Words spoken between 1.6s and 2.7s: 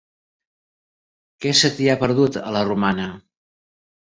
t'hi ha perdut, a la